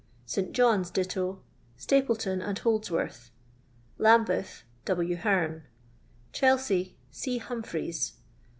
St. 0.25 0.51
John's, 0.51 0.89
ditto 0.89 1.43
Stapleton 1.77 2.41
and 2.41 2.57
Holdsworth. 2.57 3.29
Lambeth. 3.99 4.63
W.Heame. 4.85 5.61
Chelsea. 6.33 6.97
C. 7.11 7.37
Humphries. 7.37 8.13